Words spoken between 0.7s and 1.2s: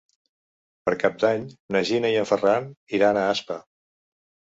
Per Cap